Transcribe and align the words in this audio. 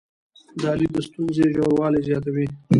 دا 0.61 0.71
لید 0.79 0.91
د 0.95 0.97
ستونزې 1.07 1.45
ژوروالي 1.53 1.99
زیاتوي. 2.09 2.45